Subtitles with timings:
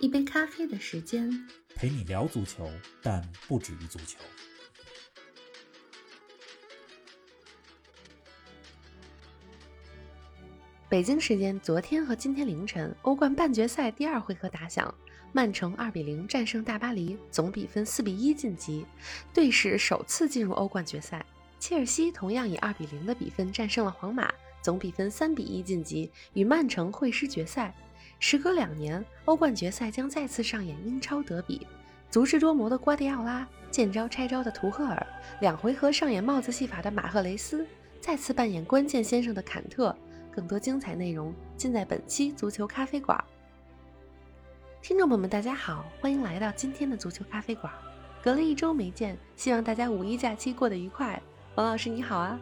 [0.00, 1.30] 一杯咖啡的时间，
[1.74, 2.68] 陪你聊足球，
[3.02, 4.18] 但不止于足球。
[10.88, 14.92] 北京时间昨天和今天凌晨，欧冠半决赛第二回合打响，
[15.32, 18.84] 曼城二比零战胜大巴黎，总比分四比一晋级，
[19.32, 21.24] 队史首次进入欧冠决赛。
[21.60, 27.72] 切尔西同样以二比零的比分战胜了皇马，总比分三比一晋级，与曼城会师决赛。
[28.24, 31.66] 时隔两年，欧冠决赛将再次上演英超德比，
[32.08, 35.04] 足智多谋的瓜迪奥拉，见招拆招的图赫尔，
[35.40, 37.66] 两回合上演帽子戏法的马赫雷斯，
[38.00, 39.94] 再次扮演关键先生的坎特。
[40.30, 43.22] 更多精彩内容尽在本期足球咖啡馆。
[44.80, 47.72] 听众朋友们，大家好，欢迎来到今天的足球咖啡馆。
[48.22, 51.20] 隔了一周没见，希望大家五一假期过得愉快。
[51.56, 52.38] 王老师你好啊，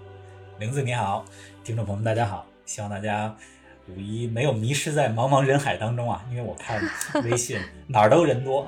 [0.58, 1.24] 玲子你好，
[1.64, 3.34] 听众朋友们大家好，希望大家
[3.96, 6.80] 五一没有迷失在茫茫人海当中啊，因为我看
[7.24, 8.66] 微信 哪儿都人多。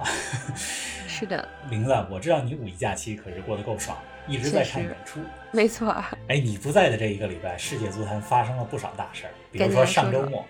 [1.07, 3.97] 是的，玲子，我知道你五一假期可是过得够爽。
[4.29, 5.19] 一直在看演出，
[5.51, 5.91] 没错。
[6.29, 9.33] 哎，你不在的这一个礼拜，世界足坛发生了不少大事儿。
[9.51, 10.47] 比如说上周末，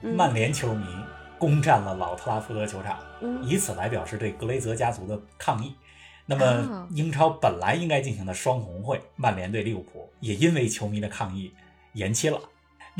[0.00, 0.86] 曼联球迷
[1.38, 2.98] 攻占了老特拉福德球场，
[3.42, 5.74] 以此来表示对格雷泽家族的抗议。
[6.24, 11.52] 那么，英超本来应该进行的双红会，曼联对利物浦也因为球迷的抗议
[11.92, 12.40] 延期了。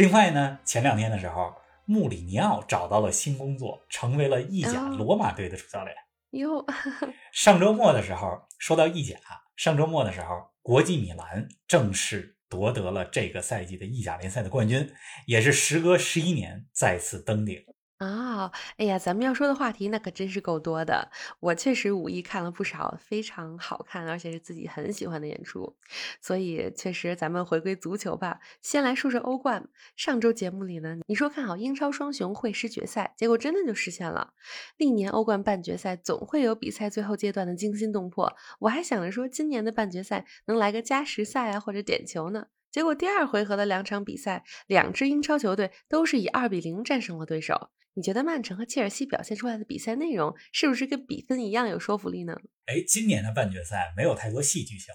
[0.00, 5.94] 另外呢，前两天的时候，穆里尼奥找到了新工作，成为了意甲罗马队的主教练。
[6.30, 6.64] 哟，
[7.32, 9.18] 上周末的时候，说到意甲。
[9.56, 14.90] 上周末的时候，国际米兰正式夺得了这个赛季的意甲联赛的冠军，
[15.26, 17.62] 也是时隔十一年再次登顶。
[18.00, 21.10] 啊，哎呀，咱们要说的话题那可真是够多的。
[21.38, 25.76] 我确实五一看了不少非常好看，而且是自己很喜欢的演出，
[26.18, 28.40] 所以确实咱们回归足球吧。
[28.62, 29.68] 先来说说欧冠。
[29.96, 34.32] 上周节目里呢，你说看好英超双雄会师决赛，结果真的就实现了。
[34.78, 42.46] 历年欧冠半决赛总会有比赛最后阶段的惊心动魄，我还想着说今年的半决赛能来个加时赛啊，或者点球呢。
[42.70, 47.68] 结果第二回合的两场比赛，两支英超球队都是以二比零战胜了对手。
[48.00, 52.34] 你觉得曼城和切尔西表现出来的比赛内容是不是跟比分一样有说服力呢？
[52.64, 54.86] 哎，今年的半决赛没有太多戏剧性，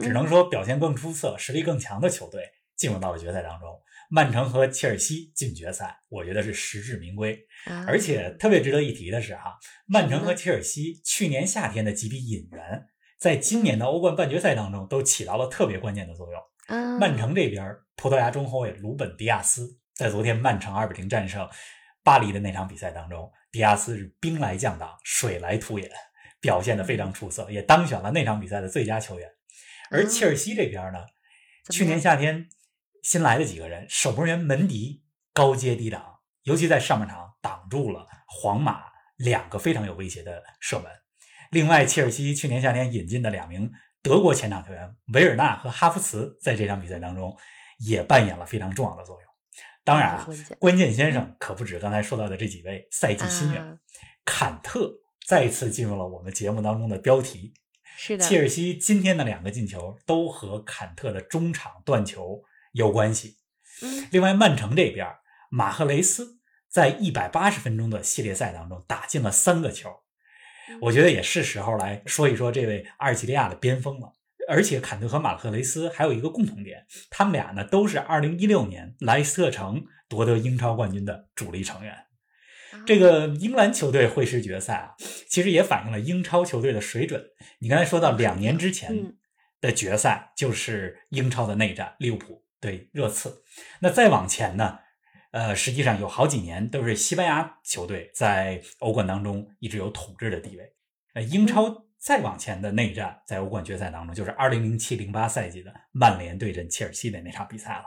[0.00, 2.44] 只能说表现更出色、实力更强的球队
[2.76, 3.68] 进入到了决赛当中。
[4.08, 7.36] 曼城和切尔西进决赛，我觉得是实至名归。
[7.88, 12.86] 而且特别值得一提的是，哈，曼城和切尔西去年夏天的几笔引援，
[13.18, 16.40] 在今年的欧冠半决赛当中都起到了特别关键的作用。
[17.00, 21.48] 曼城这边，葡萄牙中后卫鲁本·迪亚斯在昨天曼城二比零战胜。
[22.04, 25.90] 巴黎的那场比赛当中，迪亚斯是兵来将挡，水来土掩，
[26.40, 29.28] 表现得非常出色，也当选了那场比赛的最佳球员。
[29.90, 30.98] 而切尔西这边呢，
[31.70, 32.48] 去年夏天
[33.02, 38.82] 新来的几个人，守门员门迪高接低挡，尤其在上半场挡住了皇马
[39.16, 40.90] 两个非常有威胁的射门。
[41.50, 43.70] 另外，切尔西去年夏天引进的两名
[44.02, 47.34] 德国前场球员维尔纳和哈弗茨，在这场比赛当中
[47.78, 49.33] 也扮演了非常重要的作用。
[49.84, 50.26] 当然啊，
[50.58, 53.78] 关键先生可不止刚才说到的这几位赛季新援，
[54.24, 54.90] 坎特
[55.26, 57.52] 再次进入了我们节目当中的标题。
[57.96, 63.36] 是的，切尔西今天的两个进球都和坎特的中场断球有关系。
[63.82, 65.06] 嗯，另外曼城这边，
[65.50, 69.90] 马赫雷斯在一百八十分钟的系列赛当中打进了三个球，
[70.80, 74.12] 我觉得也是时候来说一说这位阿尔及利亚的边锋了。
[74.48, 81.96] 而且坎特和马克雷斯还有一个共同点，他们俩呢都是2016年莱斯特城夺得英超冠军的主力成员。
[82.86, 84.94] 这个英格兰球队会师决赛啊，
[85.28, 87.24] 其实也反映了英超球队的水准。
[87.60, 89.14] 你刚才说到两年之前
[89.60, 93.42] 的决赛就是英超的内战，利物浦对热刺。
[93.80, 94.78] 那再往前呢，
[95.30, 100.74] 呃，实际上有好几年都是西班牙球队在欧冠当中一直有统治的地位。
[101.14, 101.84] 呃，英超。
[102.04, 107.84] 再往前的内战，在欧冠决赛当中，就是二零零七零八赛季的曼联对阵切尔西的那场比赛了。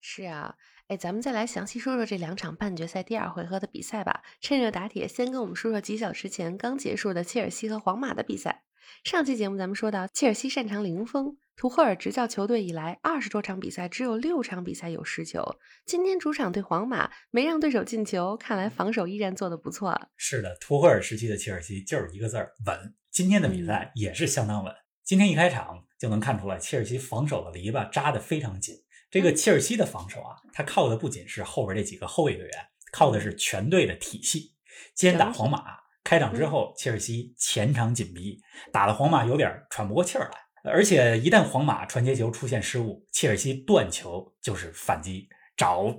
[0.00, 0.54] 是啊，
[0.86, 4.22] 哎，咱们再来详细说说这两场半决赛第二回合的比赛吧。
[4.40, 8.62] 趁热打铁，先跟我们说说几小时前刚结束的切尔西和皇马的比赛。
[9.02, 15.56] 上期节目咱们说到，切尔西擅长零封，图赫尔执教球队以来二十多场比赛只有六场比赛有失球。
[15.84, 20.00] 今天主场对皇马没让对手进球，看来防守依然做得不错。
[20.16, 22.94] 是的，图赫尔时期的切尔西就是一个字儿稳。
[23.12, 24.74] 今天的比赛也是相当稳。
[25.04, 28.74] 今天一开场就能看出来，切尔西防守的篱笆扎得非常紧。
[29.10, 32.52] 这个切尔西的防守啊，它靠的不仅是后边这几个后卫队员，
[32.90, 34.54] 靠的是全队的体系。
[34.94, 38.40] 今天打皇马，开场之后，切尔西前场紧逼，
[38.72, 40.72] 打的皇马有点喘不过气儿来。
[40.72, 45.94] 而且一旦皇马传接球出现失误，切尔西断球就是反击，找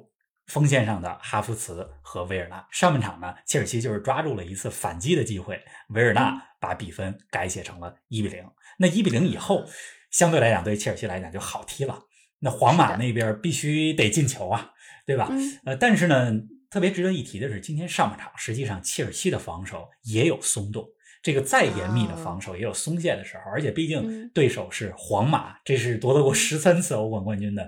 [0.53, 2.63] 锋线上的哈弗茨和维尔纳。
[2.69, 5.59] 上半场呢，切尔西就是抓住了一次反击的机会，
[5.89, 8.45] 维尔纳把比分改写成了一比零。
[8.77, 9.65] 那一比零以后，
[10.11, 12.03] 相对来讲对切尔西来讲就好踢了。
[12.37, 14.73] 那皇马那边必须得进球啊，
[15.07, 15.31] 对吧？
[15.65, 16.31] 呃，但是呢，
[16.69, 20.85] 特别值得一提的是，今天上半场实际上切尔西的防守也有松动，
[21.23, 23.43] 这个再严密的防守也有松懈的时候。
[23.49, 27.67] 而且毕竟对手是皇马，这是夺得过十三次欧冠冠军的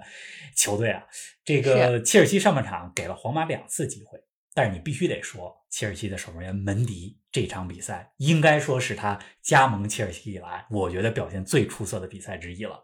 [0.56, 1.04] 球队啊。
[1.44, 4.20] 这个切尔西上半场给了皇马两次机会，
[4.54, 12.80] 但是你必须得说，切尔西的守门员门迪这场比赛应该说是他加盟切尔西以来，我觉得表现最出色的比赛之一了。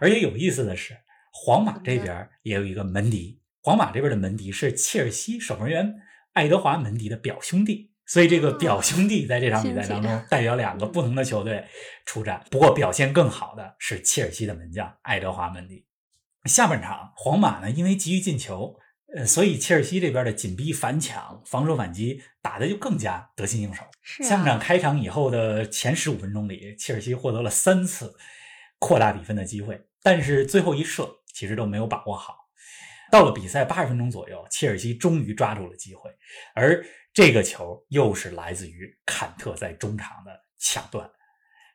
[0.00, 0.96] 而且有意思的是。
[1.30, 5.94] 皇马这边也有一个门迪，皇马这边的门迪是切尔西守门员
[6.32, 11.64] 爱德华门迪的表兄弟，所以这个表兄弟在这场比赛当中代表两个不同的球队
[12.06, 12.44] 出战。
[12.50, 15.84] 不过表现更好的是切尔西的门将爱德华门迪。
[16.46, 18.74] 下半场皇马呢，因为急于进球，
[19.14, 23.84] 呃，所以切尔西这边的紧逼反抢、防守反击打的就更加得心应手。
[24.02, 28.14] 下半场开场以后的前十五分钟里，切尔西获得了三次
[28.78, 31.14] 扩大比分的机会，但是最后一射。
[31.30, 32.47] 其实都没有把握好。
[33.10, 36.10] 到了比赛八十分钟左右，切尔西终于抓住了机会，
[36.54, 41.10] 而这个球又是来自于坎特在中场的抢断，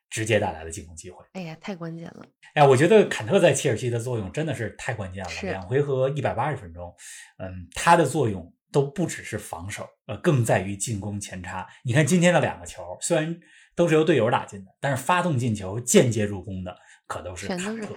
[0.08, 1.24] 直接带来的进攻机会。
[1.32, 2.26] 哎呀，太关键了！
[2.54, 5.30] 哎呀，我觉得坎特在切尔西的作用真的是太关键了。
[5.42, 6.94] 两回合一百八十分钟，
[7.38, 11.66] 嗯，他的作用都不只是防守，呃，更在于进攻前插。
[11.82, 13.36] 你看今天的两个球，虽然
[13.74, 16.76] 都是由队友打进的，但是发动进球、间接入攻的
[17.06, 17.94] 可都是坎特。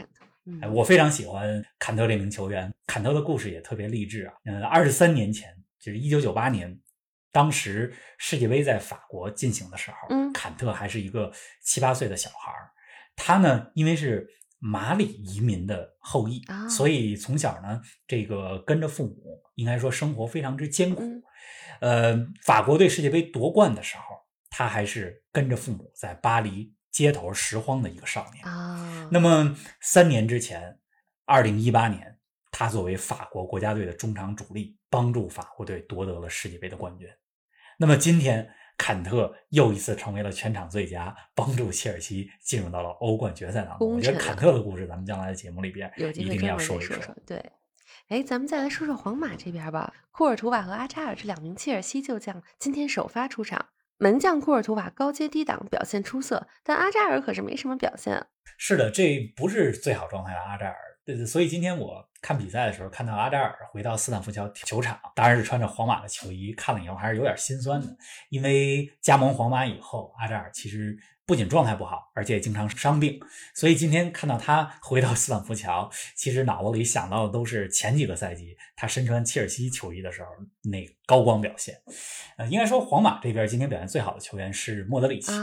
[0.61, 2.73] 哎，我非常喜欢坎特这名球员。
[2.85, 4.33] 坎特的故事也特别励志啊。
[4.45, 6.79] 嗯，二十三年前，就是一九九八年，
[7.31, 12.71] 当时世界杯在法国进行的时候，嗯，坎特还是一个七八岁的小孩儿。
[13.15, 14.27] 他呢，因为是
[14.59, 21.03] 马里移民的后裔，所以从小呢，这个跟着父母，应该说生活非常之艰苦。
[21.81, 24.03] 呃，法国队世界杯夺冠的时候，
[24.49, 26.73] 他还是跟着父母在巴黎。
[26.97, 29.07] 街头拾荒的一个少年啊。
[29.11, 30.79] 那么三年之前，
[31.25, 32.17] 二零一八年，
[32.49, 37.07] 他作为法国国家队的中场主力，帮助法国队夺得了世界杯的冠军。
[37.77, 43.87] 那么今天，坎特又一次成为了全场最佳，帮助切尔西进入到了欧冠决赛当中。
[43.95, 46.97] 我觉得坎特的故事，咱们将来的节目里边一定要说一说。
[47.27, 47.37] 对，
[48.07, 49.93] 哎，咱们再来说说皇马这边吧。
[50.09, 53.67] 库尔图瓦和阿扎尔这两名切尔西旧将今天首发出场。
[53.97, 58.27] 门将库尔图瓦高阶低档表现出色，但阿扎尔可是没什么表现。
[58.57, 60.75] 是的，这不是最好状态的阿扎尔。
[61.05, 67.87] 对对，所以今天我看比赛的时候，看到阿扎尔回到斯坦福桥球场，当然是穿着皇马的球衣，看了以后还是有点心酸的。
[68.29, 70.97] 因为加盟皇马以后，阿扎尔其实。
[71.27, 73.19] 不仅状态不好，而且也经常伤病，
[73.53, 80.29] 所以今天看到他 回到斯坦福桥，其实脑子里想到的都是前几个赛季他身穿切尔西球衣的时候
[80.71, 81.75] 那高光表现。
[82.37, 85.33] 呃，应该说皇马这边今天表现最好的球员是莫德里奇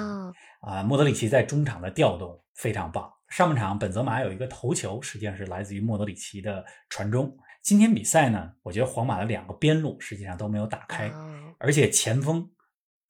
[0.62, 3.12] 啊，莫德里奇在中场的调动非常棒。
[3.28, 7.36] 上半场本泽马有一个头球，实际上是来自于莫德里奇的传中。
[7.62, 11.12] 今天比赛呢，我觉得皇马的两个边路实际上都没有打开，
[11.58, 12.48] 而且前锋。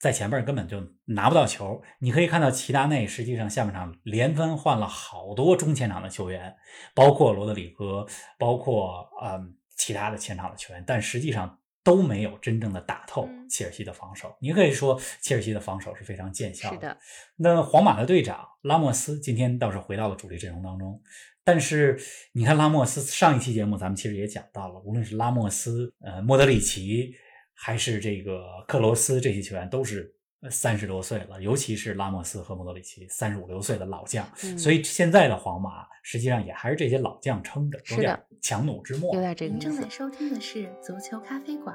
[0.05, 6.55] 在前边根本就拿不到球，你可以看到齐达内实际上下半场连番换了好多中前场的球员，
[6.95, 8.07] 包括罗德里戈，
[8.39, 14.37] 包括嗯其他的前场的球员，但实际上都没有真正的打透切尔西的防守。
[14.41, 16.95] 你可以说切尔西的防守是非常见效的。
[17.37, 21.01] 那皇马的队长拉莫斯今天倒是回到了主力阵容当中，
[21.45, 21.99] 但是
[22.35, 27.15] 你看拉莫斯上一期节目咱们其实也讲到了，无论是拉莫斯、呃莫德里奇。
[27.55, 30.13] 还是这个克罗斯这些球员都是
[30.51, 34.27] 三十多岁了，尤其是拉莫斯和莫德里奇三十五六岁的老将，
[34.59, 39.15] 所以现在的皇马实际上也还是这些老将撑着，有点强弩之末。
[39.15, 41.75] 有点这个您正在收听的是足球咖啡馆，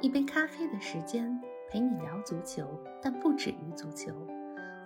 [0.00, 1.28] 一杯咖啡的时间
[1.70, 2.66] 陪你聊足球，
[3.02, 4.10] 但不止于足球。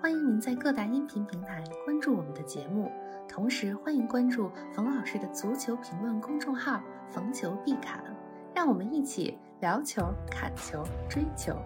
[0.03, 2.91] 欢迎您在各大音频平台关注我们的节目，
[3.29, 6.83] 同时欢迎关注冯老师的足球评论公众号
[7.15, 8.03] “冯球必侃”，
[8.54, 9.38] 让我们一起。
[9.61, 11.56] 聊球、看球、追球。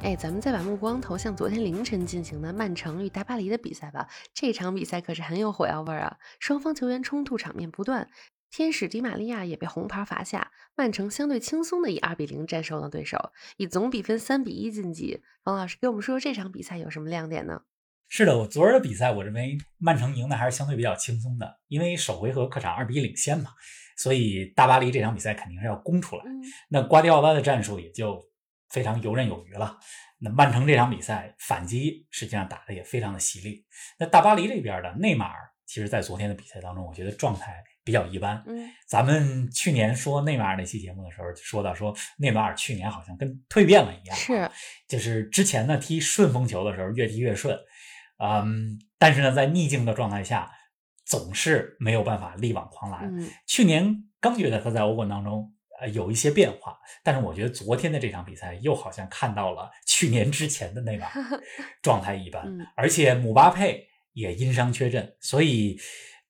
[0.00, 4.08] 哎，咱们再把目光投向昨天凌晨进行的曼城与大巴黎的比赛吧。
[4.32, 8.08] 这场比赛可是很有火药味儿啊，双方球员冲突场面不断。
[8.50, 15.22] 天使迪玛利亚也被红牌罚下，曼城相对轻松的以二比零战胜了对手，以总比分三比一晋级。
[15.44, 17.60] 王老师给我们说说这场比赛有什么亮点呢？
[18.14, 23.52] 是的，我昨儿的比赛，我认为曼城赢的还是相对比较轻松的，因为首回合客场二比一领先嘛，
[23.96, 26.24] 所以大巴黎这场比赛肯定是要攻出来。
[26.68, 28.22] 那瓜迪奥拉的战术也就
[28.68, 29.78] 非常游刃有余了。
[30.18, 33.64] 那曼城这场比赛反击实际上打的也非常的犀利。
[33.98, 38.44] 那大巴黎这边的内马尔，其实在昨天的比赛当中，我觉得状态比较一般。
[38.46, 44.50] 嗯，咱们去年说内马尔那期节目的时候，就说到说内马尔去年好像跟蜕变了一样，是，
[44.86, 47.58] 就是之前呢踢顺风球的时候越踢越顺。
[48.22, 50.50] 嗯，但是呢，在逆境的状态下，
[51.04, 53.12] 总是没有办法力挽狂澜。
[53.46, 61.04] 去年刚觉得他在欧冠当中呃有一些变化，但是我觉得昨天的这场比赛又好像看到了去年之前的那个
[61.82, 65.76] 状态一般，而且姆巴佩也因伤缺阵，所以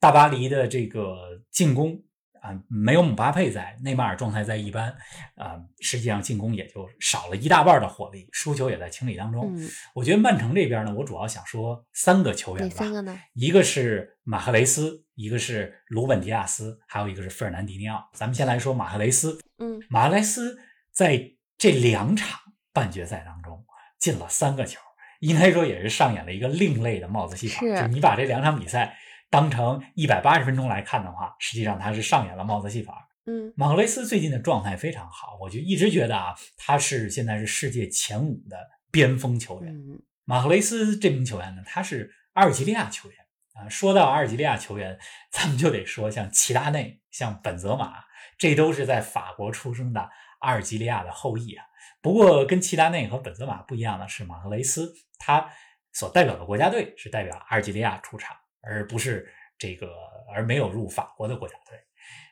[0.01, 2.03] 大巴黎的这个进攻。
[2.43, 4.89] 啊，没有姆巴佩在，内马尔状态在一般，
[5.37, 9.57] 啊，实际上进攻也就少了一大半的火力，输球也在情理当中。
[9.95, 13.17] 我觉得曼城这边呢，我主要想说三个球员吧，三个呢？
[13.35, 18.11] 一个是马赫雷斯，一个是鲁本迪亚斯，还有一个是费尔南迪尼奥。
[18.13, 19.39] 咱们先来说马赫雷斯。
[19.59, 20.59] 嗯，马赫雷斯
[20.93, 21.23] 在
[21.57, 22.41] 这两场
[22.73, 23.65] 半决赛当中
[24.01, 24.81] 进了三个球，
[25.21, 27.61] 应该说也是上演了一个另类的帽子戏法。
[27.61, 28.99] 就，你把这两场比赛。
[29.33, 33.09] 当成一百八十分钟来看的话，实际上他是上演了帽子戏法。
[33.25, 38.59] 嗯，马赫雷斯最近的状态非常好，我就一直觉得啊，他是现在是世界前五的
[38.91, 39.75] 边锋球员。
[39.75, 43.19] 嗯马赫雷斯这名球员呢，他是阿尔及利亚球员
[43.55, 43.69] 啊。
[43.69, 44.99] 说到阿尔及利亚球员，
[45.33, 48.05] 咱们就得说像齐达内、像本泽马，
[48.37, 50.11] 这都是在法国出生的
[50.41, 51.65] 阿尔及利亚的后裔啊。
[52.01, 55.49] 不过跟齐达内和本泽马不一样的是，马赫雷斯他
[55.93, 58.37] 所代表的国家队是代表阿尔及利亚出场。
[58.62, 59.28] 而不是
[59.59, 59.92] 这个，
[60.35, 61.78] 而没有入法国的国家队，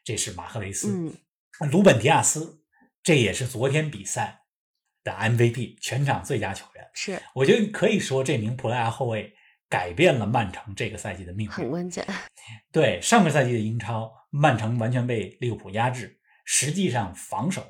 [0.05, 1.13] 这是马赫雷斯。
[1.71, 2.63] 鲁本迪亚斯，
[3.03, 4.43] 这也是昨天比赛
[5.05, 6.91] 的 MVP，全场最佳球员。
[6.95, 9.35] 是，我觉得可以说这名葡萄牙后卫
[9.69, 11.53] 改变了曼城这个赛季的命运。
[11.53, 12.07] 很关键。
[12.73, 17.61] 对，上个赛季的英超，曼城完全被利物浦压制，实际上防守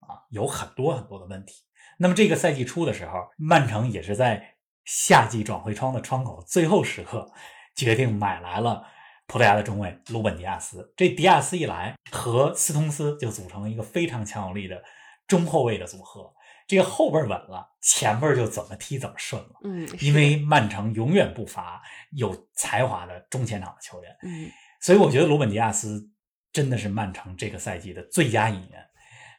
[0.00, 1.64] 啊有很多很多的问题。
[1.98, 7.30] 那么这个赛季初的时候，曼城也是在夏季转会窗的窗口最后时刻。
[7.74, 8.84] 决定买来了
[9.26, 10.92] 葡萄牙的中卫鲁本迪亚斯。
[10.96, 14.82] 这迪亚斯一来，和斯通斯就组成了一个非常强有力的
[15.26, 16.32] 中后卫的组合。
[16.66, 19.50] 这个后边稳了，前边就怎么踢怎么顺了。
[19.64, 24.16] 嗯，因为曼城永远不乏有才华的中前场的球员。
[24.22, 24.48] 嗯，
[24.80, 26.08] 所以我觉得鲁本迪亚斯
[26.52, 28.86] 真的是曼城这个赛季的最佳引援。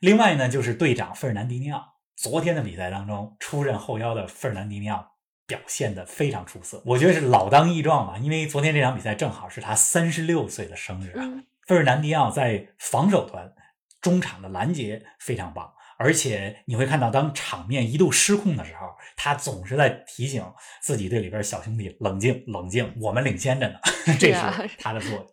[0.02, 1.86] 另外呢，就是队长费尔南迪尼奥。
[2.18, 5.11] 昨天的比赛当中，出任后腰的费尔南迪尼奥。
[5.52, 8.18] 表现的非常出色，我觉得是老当益壮嘛。
[8.18, 11.28] 因为昨天这场比赛正好是他三十六岁的生日啊。
[11.68, 13.54] 费尔南迪奥在防守端
[14.00, 20.42] 中场的拦截非常棒，而且你会看到，当场面一度失控的时候，他总是在提醒
[20.82, 23.76] 自己队里边小兄弟冷静冷静，我们领先着呢。
[24.18, 24.40] 这是
[24.80, 25.28] 他的作用。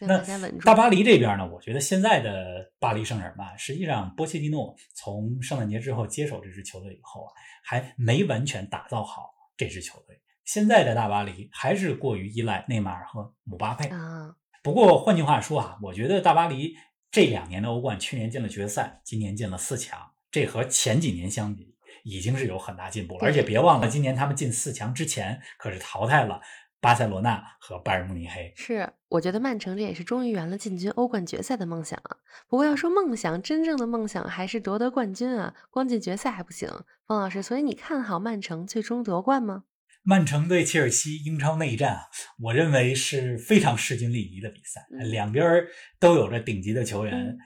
[0.00, 0.18] 那
[0.64, 1.48] 大巴黎这边呢？
[1.52, 7.28] 我觉得现在的巴黎圣日耳曼，实际上波切蒂诺从圣诞节之后接手这支球队以后啊，
[7.64, 9.35] 还没完全打造好。
[9.56, 14.36] 这支球队现在的大巴黎还是过于依赖内马尔和姆巴佩啊。
[14.62, 16.76] 不过换句话说啊，我觉得大巴黎
[17.10, 19.98] 这两年的欧冠，去年进了决赛，今年进了四强，
[20.30, 23.20] 这和前几年相比已经是有很大进步了。
[23.22, 26.40] 而且别忘了，今年他们进四强之前可是淘汰了
[26.80, 28.52] 巴塞罗那和拜仁慕尼黑。
[28.56, 32.16] 是，我觉得曼城这也是终于圆了进军欧冠决赛的梦想啊。
[32.48, 36.68] 不过要说梦想，真正的梦想还是夺得冠军啊，光进决赛还不行。
[37.06, 39.64] 方老师，所以你看好曼城最终夺冠吗？
[40.02, 42.02] 曼城对切尔西英超内战啊，
[42.40, 45.64] 我认为是非常势均力敌的比赛，两边
[45.98, 47.36] 都有着顶级的球员，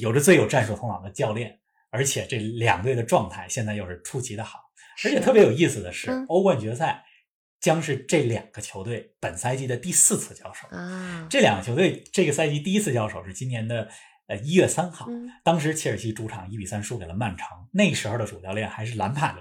[0.00, 1.58] 有着最有战术头脑的教练，
[1.90, 4.58] 而且这两队的状态现在又是出奇的好。
[5.02, 7.02] 而且特别有意思的是，欧冠决赛
[7.60, 11.26] 将是这两个球队本赛季的第四次交手啊。
[11.30, 13.88] 这两个球队这个赛季第一次交手是今年的。
[14.26, 15.08] 呃，一月三号，
[15.42, 19.40] 当时切尔西主场一比三输给了曼城，那时候的主教练还是兰帕德。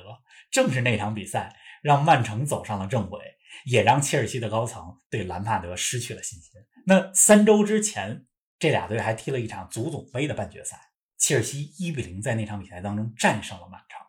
[0.50, 3.22] 正是那场比赛让曼城走上了正轨，
[3.66, 6.60] 也让切尔西的高层对兰帕德失去了信心。
[6.88, 8.26] 那三周之前，
[8.58, 10.76] 这俩队还踢了一场足总杯的半决赛，
[11.20, 14.00] 切尔西一比零在那场比赛当中战胜了曼城。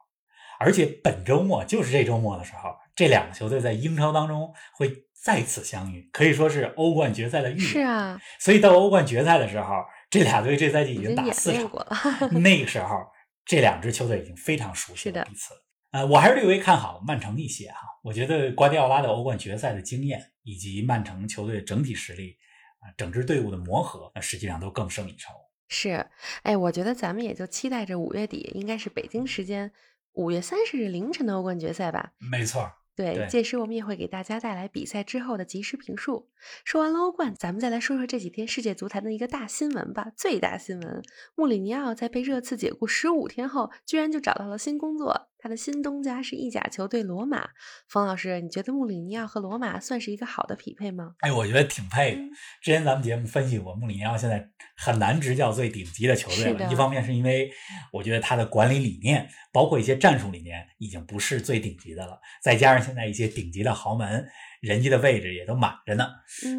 [0.59, 7.67] 而且本周末就是这周末的时候，这两个球队在英超当中会再次相遇，可以说是欧冠决赛的预演。
[7.67, 9.75] 是啊，所以到欧冠决赛的时候。
[10.11, 11.87] 这俩队这赛季已经打四场了，
[12.43, 12.97] 那个时候
[13.45, 15.55] 这两支球队已经非常熟悉了彼此。
[15.93, 17.79] 呃，我还是略微看好曼城一些哈。
[18.03, 22.37] 我觉得瓜迪奥拉的欧冠决赛的经验以及曼城球队整体实力，
[22.81, 25.33] 啊，整支队伍的磨合，那实际上都更胜一筹。
[25.69, 26.05] 是，
[26.43, 29.71] 哎，我觉得咱们也就期待着五月底，应该是北京时间
[30.15, 32.15] 五月三十日凌晨的欧冠决赛吧。
[32.19, 32.69] 没错。
[33.01, 36.29] 对，届时我们也会给大家带来比赛之后的及时评述。
[36.65, 40.13] 说完了欧冠，咱们再来说说这几天世界足坛的一个大新闻吧。
[40.17, 41.03] 最大新闻，
[41.35, 45.30] 穆里尼奥在被热刺解雇十五天后，居然就找到了新工作。
[45.43, 47.49] 他的新东家是意甲球队罗马。
[47.89, 51.15] 冯老师，你觉得穆里尼奥和罗马算是一个好的匹配吗？
[51.21, 52.21] 哎，我觉得挺配的。
[52.63, 56.71] 之前咱们节目分析过，穆里尼奥现在很难执教最顶级的球队了。
[56.71, 57.51] 一方面是因为
[57.93, 62.21] 我觉得他的管理理念，包括一些战术理念，已经不是最顶级的了。
[62.43, 64.29] 再加上现在一些顶级的豪门，
[64.61, 66.07] 人家的位置也都满着呢。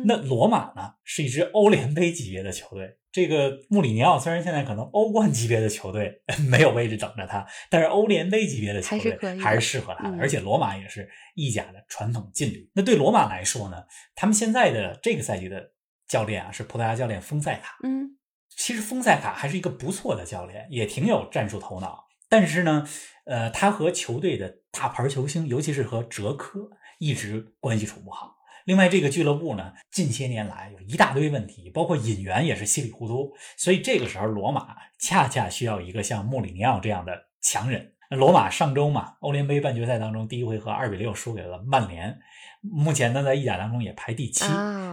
[0.06, 2.98] 那罗马呢，是一支欧联杯级别的球队。
[3.12, 10.18] 这个穆里尼奥虽然现在可能欧冠级别的球队没有位置等着他，但是欧联杯级别的球队还是适合他的。
[10.18, 12.70] 而且罗马也是意甲的传统劲旅。
[12.74, 13.84] 那对罗马来说呢，
[14.16, 15.72] 他们现在的这个赛季的
[16.08, 17.78] 教练啊是葡萄牙教练丰塞卡。
[17.84, 18.18] 嗯，
[18.56, 22.06] 其实丰塞卡还是一个不错的教练，也挺有战术头脑。
[22.30, 22.88] 但是呢，
[23.26, 28.38] 呃，他和球队的大牌球星，尤其是和哲科，一直关系处不好。
[28.66, 37.92] 另外，这个俱乐部呢，近些年来有一大堆问题，包括引援也是稀里糊涂，所以这个时候罗马恰恰需要一个像穆里尼奥这样的强人。
[38.10, 42.16] 那罗马上周嘛，欧联杯半决赛当中第一回合二比六输给了曼联，
[42.62, 44.46] 目前呢在意甲当中也排第七，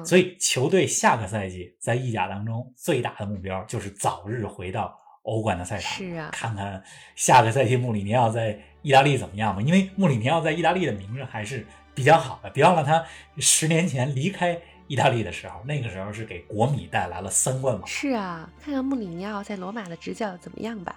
[0.05, 6.83] 所以球队下个赛季在意甲当中最大的目标就是早日回到欧冠的赛场，是啊，看看
[7.17, 9.61] 下个赛季穆里尼奥在意大利怎么样吧？
[9.61, 11.67] 因为穆里尼奥在意大利的名声还是。
[11.99, 13.05] 比较好的，别忘了他
[13.39, 17.85] 十年前离开意大利的时候，那个时候是给国米带来了三冠王。
[17.85, 20.95] 是啊，看看穆里尼奥在罗马的执教怎么样吧。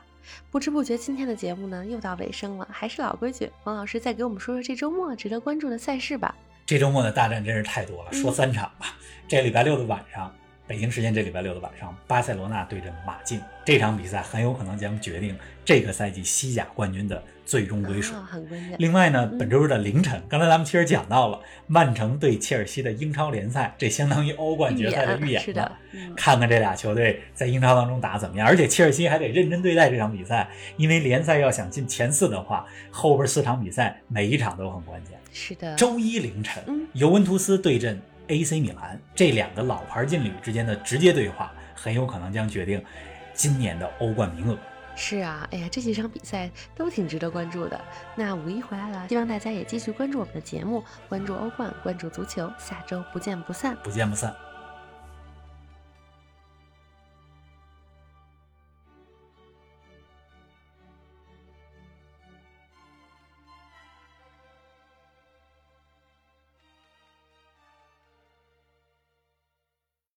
[0.51, 6.35] 不知不觉，今天的节目呢又到尾声了，还是老规矩，王老师再给我们说说这周末值得关注的赛事吧。
[6.67, 8.95] 这周末的大战真是太多了，说三场吧。
[9.27, 10.31] 这礼拜六的晚上。
[10.71, 18.15] 北京时间这礼拜六的晚上，巴塞罗那对阵马竞，这场比赛很有可能将决定这个赛季西甲冠军的最终归属。
[18.77, 21.37] 另外呢，本周日的凌晨，刚才咱们其实讲到了
[21.67, 25.41] 曼城对切尔西的英超联赛，这相当于欧冠决赛的预演。
[25.41, 25.69] 是的，
[26.15, 28.47] 看看这俩球队在英超当中打怎么样。
[28.47, 35.19] 而且切尔西还得认真对待这场比赛，因为联赛要想进前四的话，后边四场比赛每一场都很关键。
[35.33, 35.75] 是的。
[35.75, 38.01] 周一凌晨，尤文图斯对阵。
[38.27, 38.59] A.C.
[38.59, 42.83] 米兰这两个老牌劲旅之间的直接对话，很有可能将决定
[43.33, 44.57] 今年的欧冠名额。
[44.95, 47.79] 是啊，哎呀，这几场比赛都挺值得关注的。
[48.15, 54.50] 那五一回来了，希望大家也继续关注我们的节目，关注欧冠，关注足球，下周不见不散，不见不散。